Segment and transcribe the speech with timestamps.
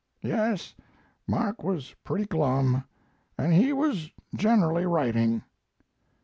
[0.23, 0.73] "Yes,
[1.27, 2.85] Mark was pretty glum,
[3.37, 5.43] and he was generally writing."